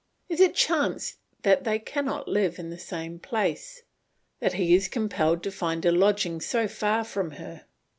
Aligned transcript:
Is 0.29 0.39
it 0.39 0.55
chance 0.55 1.17
that 1.43 1.63
they 1.63 1.77
cannot 1.77 2.27
live 2.27 2.57
in 2.57 2.71
the 2.71 2.79
same 2.79 3.19
place, 3.19 3.83
that 4.39 4.53
he 4.53 4.73
is 4.73 4.87
compelled 4.87 5.43
to 5.43 5.51
find 5.51 5.85
a 5.85 5.91
lodging 5.91 6.41
so 6.41 6.67
far 6.67 7.03
from 7.03 7.33
her? 7.33 7.65